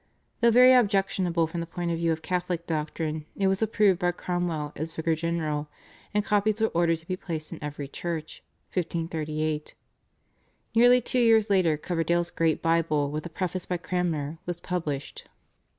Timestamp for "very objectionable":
0.49-1.45